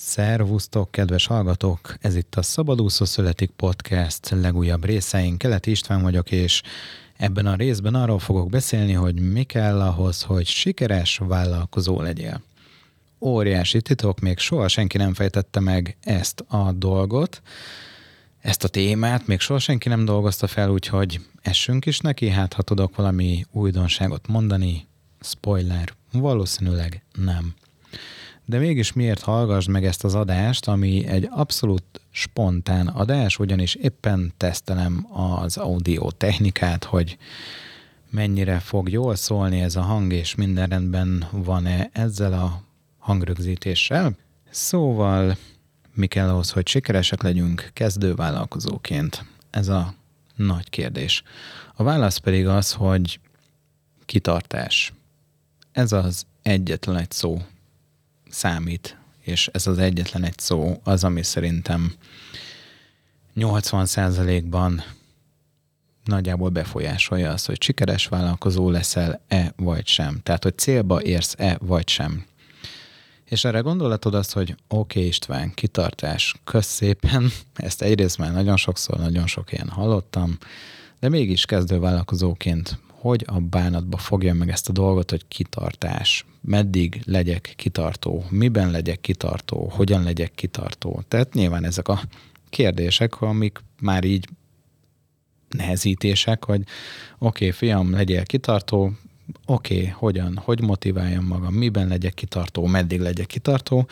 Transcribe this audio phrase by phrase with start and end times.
[0.00, 1.94] Szervusztok, kedves hallgatók!
[2.00, 5.36] Ez itt a Szabadúszó Születik Podcast legújabb részein.
[5.36, 6.62] Keleti István vagyok, és
[7.16, 12.42] ebben a részben arról fogok beszélni, hogy mi kell ahhoz, hogy sikeres vállalkozó legyél.
[13.20, 17.42] Óriási titok, még soha senki nem fejtette meg ezt a dolgot,
[18.40, 22.62] ezt a témát, még soha senki nem dolgozta fel, úgyhogy essünk is neki, hát ha
[22.62, 24.86] tudok valami újdonságot mondani,
[25.20, 27.54] spoiler, valószínűleg nem.
[28.48, 34.32] De mégis miért hallgassd meg ezt az adást, ami egy abszolút spontán adás, ugyanis éppen
[34.36, 37.18] tesztelem az audio technikát, hogy
[38.10, 42.62] mennyire fog jól szólni ez a hang, és minden rendben van-e ezzel a
[42.98, 44.16] hangrögzítéssel.
[44.50, 45.36] Szóval
[45.94, 49.24] mi kell ahhoz, hogy sikeresek legyünk kezdővállalkozóként?
[49.50, 49.94] Ez a
[50.36, 51.22] nagy kérdés.
[51.74, 53.20] A válasz pedig az, hogy
[54.04, 54.92] kitartás.
[55.72, 57.42] Ez az egyetlen egy szó,
[58.30, 61.94] számít, és ez az egyetlen egy szó az, ami szerintem
[63.36, 64.82] 80%-ban
[66.04, 70.20] nagyjából befolyásolja azt, hogy sikeres vállalkozó leszel-e vagy sem.
[70.22, 72.24] Tehát, hogy célba érsz-e vagy sem.
[73.24, 78.56] És erre gondolatod azt, hogy oké okay, István, kitartás, kösz szépen, ezt egyrészt már nagyon
[78.56, 80.38] sokszor, nagyon sok ilyen hallottam,
[81.00, 87.00] de mégis kezdő vállalkozóként hogy a bánatba fogja meg ezt a dolgot, hogy kitartás, meddig
[87.04, 91.02] legyek kitartó, miben legyek kitartó, hogyan legyek kitartó.
[91.08, 92.00] Tehát nyilván ezek a
[92.48, 94.28] kérdések, amik már így
[95.48, 96.62] nehezítések, hogy
[97.18, 98.92] oké, okay, fiam, legyél kitartó,
[99.46, 103.88] oké, okay, hogyan, hogy motiváljam magam, miben legyek kitartó, meddig legyek kitartó.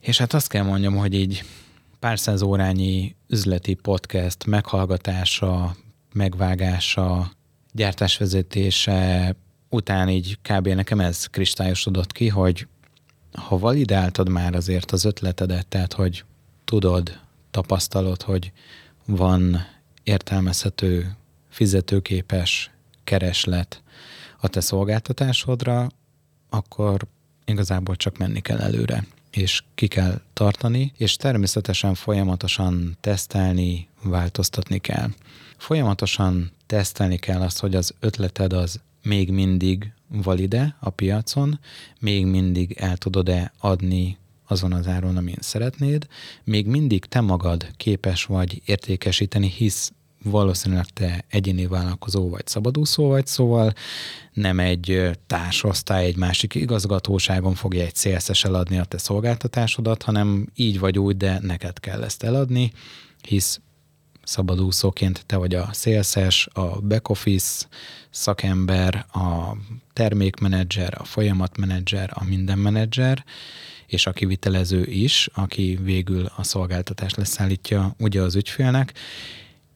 [0.00, 1.44] És hát azt kell mondjam, hogy így
[1.98, 5.76] pár száz órányi üzleti podcast meghallgatása,
[6.12, 7.30] megvágása,
[7.74, 9.34] gyártásvezetése
[9.68, 10.68] után így kb.
[10.68, 12.66] nekem ez kristályosodott ki, hogy
[13.32, 16.24] ha validáltad már azért az ötletedet, tehát hogy
[16.64, 18.52] tudod, tapasztalod, hogy
[19.06, 19.66] van
[20.02, 21.16] értelmezhető,
[21.48, 22.70] fizetőképes
[23.04, 23.82] kereslet
[24.40, 25.86] a te szolgáltatásodra,
[26.50, 27.06] akkor
[27.44, 35.08] igazából csak menni kell előre, és ki kell tartani, és természetesen folyamatosan tesztelni, változtatni kell.
[35.56, 41.60] Folyamatosan tesztelni kell azt, hogy az ötleted az még mindig valide a piacon,
[42.00, 46.06] még mindig el tudod-e adni azon az áron, amin szeretnéd,
[46.44, 49.92] még mindig te magad képes vagy értékesíteni, hisz
[50.22, 53.72] valószínűleg te egyéni vállalkozó vagy szabadúszó vagy, szóval
[54.32, 60.78] nem egy társosztály, egy másik igazgatóságon fogja egy célszes eladni a te szolgáltatásodat, hanem így
[60.78, 62.72] vagy úgy, de neked kell ezt eladni,
[63.28, 63.60] hisz
[64.24, 67.66] szabadúszóként te vagy a szélszes, a back office
[68.10, 69.56] szakember, a
[69.92, 73.24] termékmenedzser, a folyamatmenedzser, a mindenmenedzser,
[73.86, 78.92] és a kivitelező is, aki végül a szolgáltatást leszállítja ugye az ügyfélnek,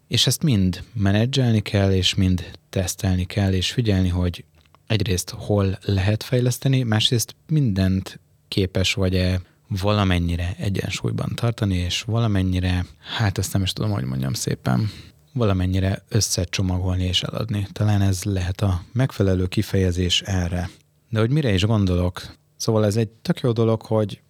[0.09, 4.45] és ezt mind menedzselni kell, és mind tesztelni kell, és figyelni, hogy
[4.87, 12.87] egyrészt hol lehet fejleszteni, másrészt mindent képes vagy-e valamennyire egyensúlyban tartani, és valamennyire,
[13.17, 14.91] hát ezt nem is tudom, hogy mondjam szépen,
[15.33, 17.67] valamennyire összecsomagolni és eladni.
[17.73, 20.71] Talán ez lehet a megfelelő kifejezés erre.
[21.09, 22.37] De hogy mire is gondolok?
[22.57, 24.21] Szóval ez egy tök jó dolog, hogy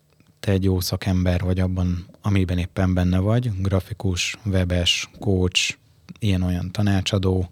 [0.41, 5.77] te egy jó szakember vagy abban, amiben éppen benne vagy, grafikus, webes, coach,
[6.19, 7.51] ilyen-olyan tanácsadó,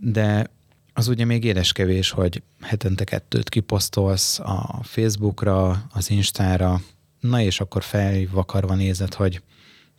[0.00, 0.50] de
[0.92, 6.80] az ugye még édeskevés, hogy hetente kettőt kiposztolsz a Facebookra, az Instára,
[7.26, 9.42] na és akkor felvakarva nézed, hogy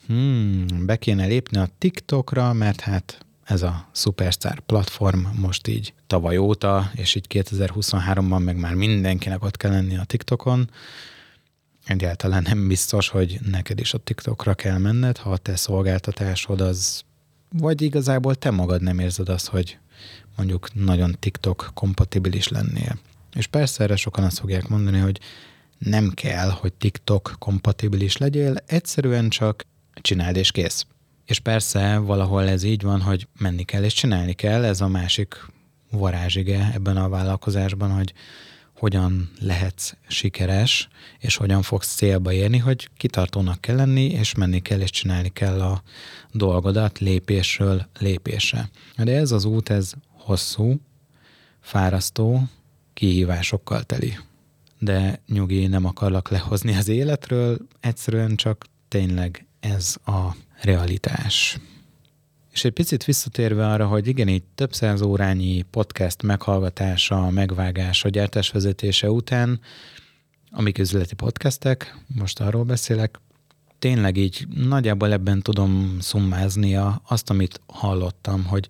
[0.08, 6.38] hmm, be kéne lépni a TikTokra, mert hát ez a Superstar platform most így tavaly
[6.38, 10.70] óta, és így 2023-ban meg már mindenkinek ott kell lenni a TikTokon.
[11.86, 17.04] Egyáltalán nem biztos, hogy neked is a TikTokra kell menned, ha a te szolgáltatásod az,
[17.52, 19.78] vagy igazából te magad nem érzed azt, hogy
[20.36, 23.00] mondjuk nagyon TikTok kompatibilis lennél.
[23.34, 25.20] És persze erre sokan azt fogják mondani, hogy
[25.78, 29.66] nem kell, hogy TikTok kompatibilis legyél, egyszerűen csak
[30.02, 30.86] csináld és kész.
[31.26, 35.36] És persze valahol ez így van, hogy menni kell és csinálni kell, ez a másik
[35.92, 38.14] varázsige ebben a vállalkozásban, hogy
[38.78, 40.88] hogyan lehetsz sikeres,
[41.20, 45.62] és hogyan fogsz célba érni, hogy kitartónak kell lenni, és menni kell, és csinálni kell
[45.62, 45.84] a
[46.32, 48.70] dolgodat lépésről lépésre.
[48.98, 50.80] De ez az út, ez hosszú,
[51.60, 52.44] fárasztó,
[52.94, 54.18] kihívásokkal teli
[54.80, 61.58] de nyugi, nem akarlak lehozni az életről, egyszerűen csak tényleg ez a realitás.
[62.52, 69.12] És egy picit visszatérve arra, hogy igen, így több száz órányi podcast meghallgatása, megvágása, gyártásvezetése
[69.12, 69.60] után
[70.52, 73.20] amik üzleti podcastek, most arról beszélek,
[73.80, 76.76] tényleg így nagyjából ebben tudom szummázni
[77.08, 78.68] azt, amit hallottam, hogy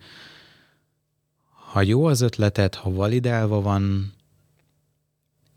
[1.71, 4.13] ha jó az ötletet, ha validálva van,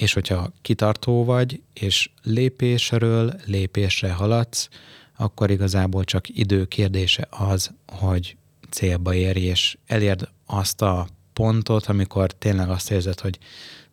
[0.00, 4.69] és hogyha kitartó vagy, és lépésről lépésre haladsz,
[5.17, 8.37] akkor igazából csak idő kérdése az, hogy
[8.70, 13.38] célba érj, és elérd azt a pontot, amikor tényleg azt érzed, hogy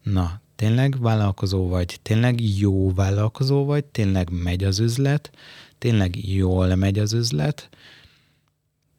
[0.04, 5.32] na, tényleg vállalkozó vagy, tényleg jó vállalkozó vagy, tényleg megy az üzlet,
[5.78, 7.70] tényleg jól megy az üzlet,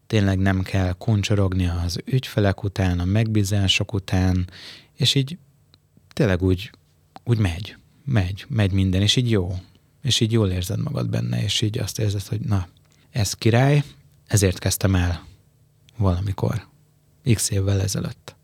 [0.07, 4.51] tényleg nem kell kuncsorogni az ügyfelek után, a megbízások után,
[4.95, 5.39] és így
[6.13, 6.71] tényleg úgy,
[7.29, 9.59] úgy megy, megy, megy minden, és így jó,
[10.03, 12.69] és így jól érzed magad benne, és így azt érzed, hogy na,
[13.11, 13.83] ez király,
[14.27, 15.27] ezért kezdtem el
[15.97, 16.67] valamikor,
[17.35, 18.37] x évvel ezelőtt,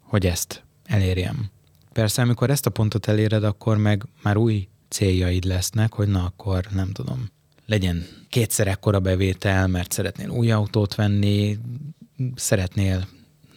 [0.00, 1.50] hogy ezt elérjem.
[1.92, 6.66] Persze, amikor ezt a pontot eléred, akkor meg már új céljaid lesznek, hogy na akkor
[6.74, 7.30] nem tudom,
[7.66, 11.58] legyen kétszer ekkora bevétel, mert szeretnél új autót venni,
[12.34, 13.08] szeretnél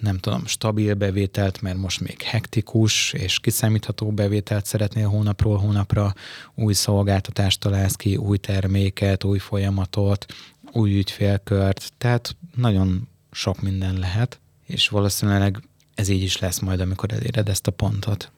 [0.04, 6.14] nem tudom, stabil bevételt, mert most még hektikus és kiszámítható bevételt szeretnél hónapról hónapra,
[6.56, 10.26] új szolgáltatást találsz ki, új terméket, új folyamatot,
[10.72, 15.64] új ügyfélkört, tehát nagyon sok minden lehet, és valószínűleg
[15.96, 18.32] ez így is lesz majd, amikor eléred ezt a pontot.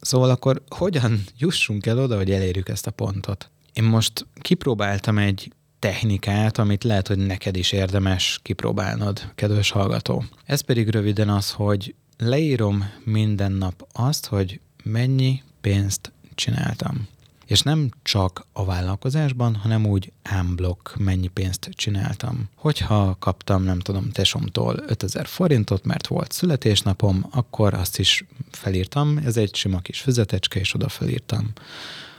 [0.00, 3.50] Szóval akkor hogyan jussunk el oda, hogy elérjük ezt a pontot?
[3.72, 5.52] Én most kipróbáltam egy
[5.82, 10.24] technikát, amit lehet, hogy neked is érdemes kipróbálnod, kedves hallgató.
[10.44, 17.08] Ez pedig röviden az, hogy leírom minden nap azt, hogy mennyi pénzt csináltam.
[17.46, 22.48] És nem csak a vállalkozásban, hanem úgy ámblok mennyi pénzt csináltam.
[22.54, 29.36] Hogyha kaptam, nem tudom, tesomtól 5000 forintot, mert volt születésnapom, akkor azt is felírtam, ez
[29.36, 31.52] egy sima kis füzetecske, és oda felírtam.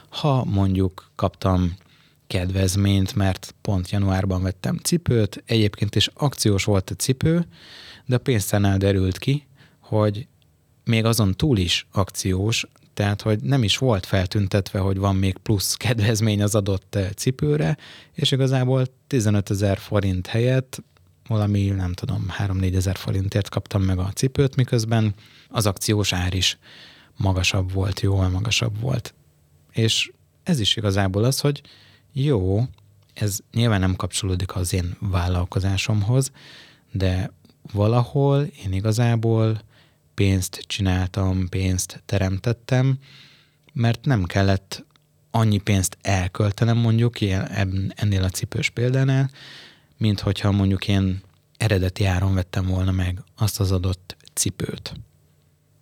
[0.08, 1.74] Ha mondjuk kaptam
[2.26, 7.46] kedvezményt, mert pont januárban vettem cipőt, egyébként is akciós volt a cipő,
[8.06, 9.46] de a pénztárnál derült ki,
[9.80, 10.26] hogy
[10.84, 15.74] még azon túl is akciós, tehát hogy nem is volt feltüntetve, hogy van még plusz
[15.84, 17.76] kedvezmény az adott eh, cipőre,
[18.12, 20.82] és igazából 15 ezer forint helyett
[21.28, 25.14] valami, nem tudom, 3-4 ezer forintért kaptam meg a cipőt, miközben
[25.48, 26.58] az akciós ár is
[27.16, 29.14] magasabb volt, jóval magasabb volt.
[29.72, 30.12] És
[30.42, 31.60] ez is igazából az, hogy
[32.16, 32.62] jó,
[33.14, 36.32] ez nyilván nem kapcsolódik az én vállalkozásomhoz,
[36.92, 37.32] de
[37.72, 39.60] valahol én igazából
[40.14, 42.98] pénzt csináltam, pénzt teremtettem,
[43.72, 44.84] mert nem kellett
[45.30, 47.20] annyi pénzt elköltenem mondjuk
[47.88, 49.30] ennél a cipős példánál,
[49.96, 51.22] mint hogyha mondjuk én
[51.56, 54.94] eredeti áron vettem volna meg azt az adott cipőt.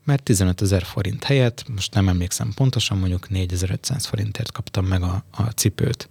[0.04, 5.24] Mert 15 ezer forint helyett, most nem emlékszem pontosan, mondjuk 4500 forintért kaptam meg a,
[5.30, 6.08] a cipőt.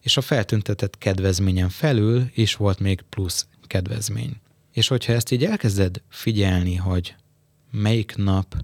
[0.00, 4.40] És a feltüntetett kedvezményen felül is volt még plusz kedvezmény.
[4.72, 7.14] És hogyha ezt így elkezded figyelni, hogy
[7.70, 8.56] melyik nap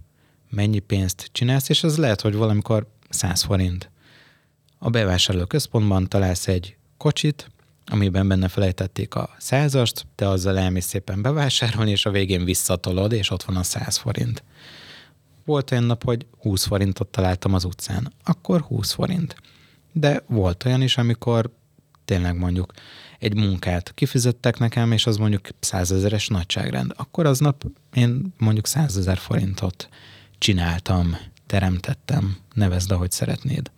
[0.51, 3.91] mennyi pénzt csinálsz, és ez lehet, hogy valamikor 100 forint.
[4.79, 7.51] A bevásárló központban találsz egy kocsit,
[7.87, 13.31] amiben benne felejtették a százast, te azzal elmész szépen bevásárolni, és a végén visszatolod, és
[13.31, 14.43] ott van a 100 forint.
[15.45, 19.37] Volt olyan nap, hogy 20 forintot találtam az utcán, akkor 20 forint.
[19.93, 21.51] De volt olyan is, amikor
[22.05, 22.73] tényleg mondjuk
[23.19, 29.89] egy munkát kifizettek nekem, és az mondjuk százezeres nagyságrend, akkor aznap én mondjuk százezer forintot
[30.39, 31.17] csináltam,
[31.47, 33.71] teremtettem, nevezd, ahogy szeretnéd.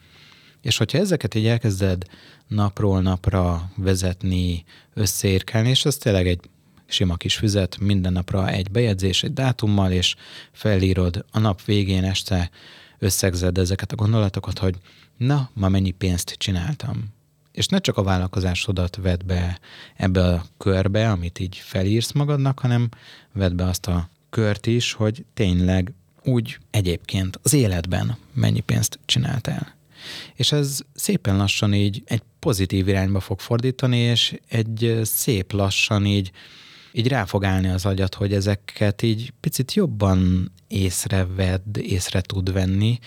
[0.66, 2.04] És hogyha ezeket így elkezded
[2.46, 6.40] napról napra vezetni, összeérkelni, és ez tényleg egy
[6.86, 10.14] sima kis füzet, minden napra egy bejegyzés, egy dátummal, és
[10.52, 12.50] felírod a nap végén este,
[12.98, 14.74] összegzed ezeket a gondolatokat, hogy
[15.16, 17.04] na, ma mennyi pénzt csináltam.
[17.52, 19.58] És ne csak a vállalkozásodat vedd be
[19.96, 22.88] ebbe a körbe, amit így felírsz magadnak, hanem
[23.32, 25.92] vedd be azt a kört is, hogy tényleg
[26.24, 29.75] úgy egyébként az életben mennyi pénzt csináltál.
[30.34, 36.30] És ez szépen lassan így egy pozitív irányba fog fordítani, és egy szép lassan így,
[36.92, 42.98] így rá fog állni az agyat, hogy ezeket így picit jobban észrevedd, észre tud venni,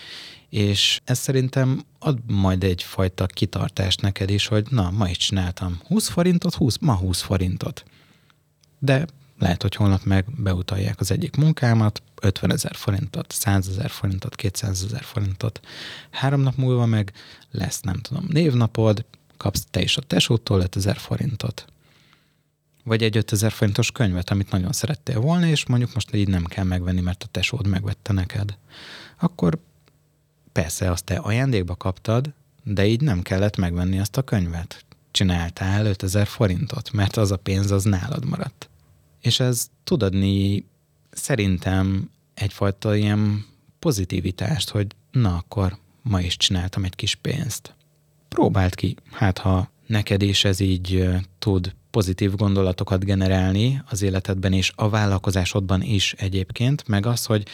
[0.48, 6.08] és ez szerintem ad majd egyfajta kitartást neked is, hogy na, ma is csináltam 20
[6.08, 7.84] forintot, 20, ma 20 forintot.
[8.78, 9.06] De
[9.40, 14.84] lehet, hogy holnap meg beutalják az egyik munkámat, 50 ezer forintot, 100 ezer forintot, 200
[14.84, 15.60] ezer forintot.
[16.10, 17.12] Három nap múlva meg
[17.50, 19.04] lesz, nem tudom, névnapod,
[19.36, 21.64] kapsz te is a tesótól 5000 forintot.
[22.84, 26.64] Vagy egy 5000 forintos könyvet, amit nagyon szerettél volna, és mondjuk most így nem kell
[26.64, 28.56] megvenni, mert a tesód megvette neked.
[29.18, 29.58] Akkor
[30.52, 32.32] persze azt te ajándékba kaptad,
[32.62, 34.84] de így nem kellett megvenni azt a könyvet.
[35.10, 38.69] Csináltál 5000 forintot, mert az a pénz az nálad maradt.
[39.20, 40.64] És ez tud adni
[41.10, 43.44] szerintem egyfajta ilyen
[43.78, 47.74] pozitivitást, hogy na akkor ma is csináltam egy kis pénzt.
[48.28, 51.08] Próbáld ki, hát ha neked is ez így
[51.38, 57.46] tud pozitív gondolatokat generálni az életedben és a vállalkozásodban is egyébként, meg az, hogy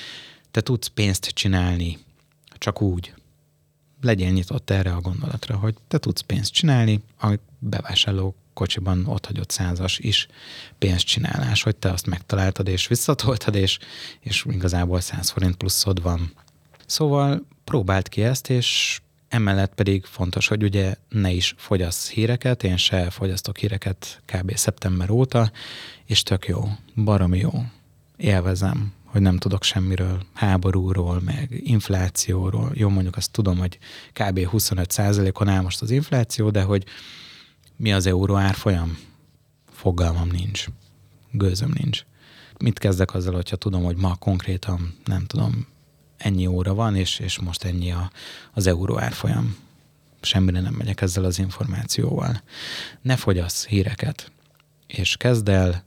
[0.51, 1.99] te tudsz pénzt csinálni
[2.59, 3.15] csak úgy.
[4.01, 9.51] Legyél nyitott erre a gondolatra, hogy te tudsz pénzt csinálni, a bevásárló kocsiban ott hagyott
[9.51, 10.27] százas is
[10.79, 13.79] pénzcsinálás, hogy te azt megtaláltad és visszatoltad, és,
[14.21, 16.33] és igazából 100 forint pluszod van.
[16.87, 22.77] Szóval próbáld ki ezt, és emellett pedig fontos, hogy ugye ne is fogyasz híreket, én
[22.77, 24.57] se fogyasztok híreket kb.
[24.57, 25.51] szeptember óta,
[26.05, 27.53] és tök jó, baromi jó.
[28.17, 32.71] Élvezem, hogy nem tudok semmiről, háborúról, meg inflációról.
[32.75, 33.79] Jó, mondjuk azt tudom, hogy
[34.13, 34.47] kb.
[34.47, 35.01] 25
[35.33, 36.85] on áll most az infláció, de hogy
[37.77, 38.99] mi az euró árfolyam?
[39.71, 40.67] Fogalmam nincs.
[41.31, 42.05] Gőzöm nincs.
[42.59, 45.67] Mit kezdek azzal, hogyha tudom, hogy ma konkrétan, nem tudom,
[46.17, 48.11] ennyi óra van, és, és most ennyi a,
[48.53, 49.57] az euró árfolyam.
[50.21, 52.43] Semmire nem megyek ezzel az információval.
[53.03, 54.33] Ne fogyasz híreket,
[54.87, 55.85] és kezd el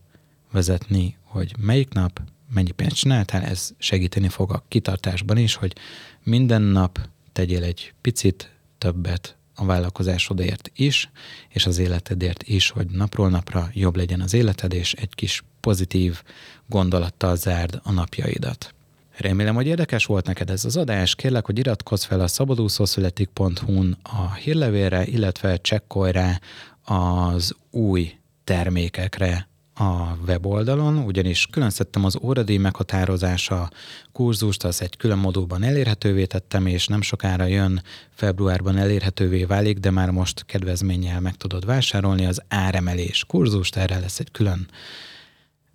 [0.52, 2.22] vezetni, hogy melyik nap
[2.54, 5.76] mennyi pénzt csináltál, ez segíteni fog a kitartásban is, hogy
[6.24, 7.00] minden nap
[7.32, 11.10] tegyél egy picit többet a vállalkozásodért is,
[11.50, 16.22] és az életedért is, hogy napról napra jobb legyen az életed, és egy kis pozitív
[16.68, 18.74] gondolattal zárd a napjaidat.
[19.18, 21.16] Remélem, hogy érdekes volt neked ez az adás.
[21.16, 26.40] Kérlek, hogy iratkozz fel a szabadúszószületik.hu-n a hírlevélre, illetve csekkolj rá
[26.84, 28.14] az új
[28.44, 29.49] termékekre,
[29.80, 33.70] a weboldalon, ugyanis külön szedtem az óradíj meghatározása
[34.12, 37.84] kurzust, az egy külön modulban elérhetővé tettem, és nem sokára jön,
[38.16, 44.20] februárban elérhetővé válik, de már most kedvezménnyel meg tudod vásárolni az áremelés kurzust, erre lesz
[44.20, 44.68] egy külön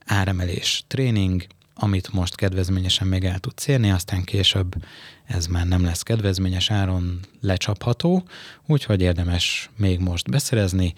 [0.06, 4.74] áremelés tréning, amit most kedvezményesen még el tudsz érni, aztán később
[5.24, 8.24] ez már nem lesz kedvezményes áron lecsapható,
[8.66, 10.94] úgyhogy érdemes még most beszerezni.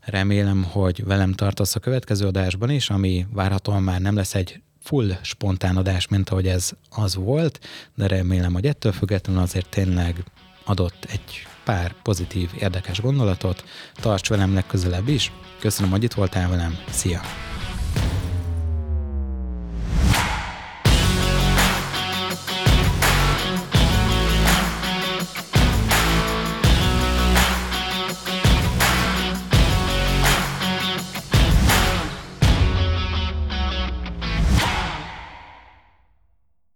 [0.00, 5.18] Remélem, hogy velem tartasz a következő adásban is, ami várhatóan már nem lesz egy full
[5.22, 7.60] spontán adás, mint ahogy ez az volt,
[7.94, 10.24] de remélem, hogy ettől függetlenül azért tényleg
[10.64, 13.64] adott egy pár pozitív, érdekes gondolatot.
[13.94, 15.32] Tarts velem legközelebb is.
[15.58, 16.78] Köszönöm, hogy itt voltál velem.
[16.90, 17.20] Szia!